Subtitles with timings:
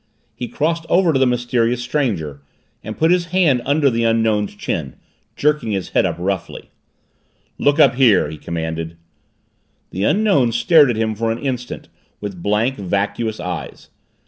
[0.33, 2.41] He crossed over to the mysterious stranger
[2.83, 4.95] and put his hand under the Unknown's chin,
[5.35, 6.71] jerking his head up roughly.
[7.59, 8.97] "Look up here!" he commanded.
[9.91, 11.87] The Unknown stared at him for an instant
[12.19, 13.91] with blank, vacuous eyes.